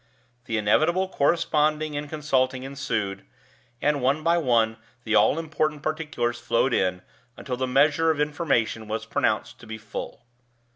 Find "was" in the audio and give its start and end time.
8.87-9.05